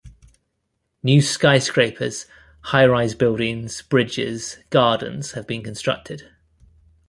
[1.03, 2.25] New skyscrapers,
[2.61, 6.27] high-rise buildings, bridges, gardens have been constructed.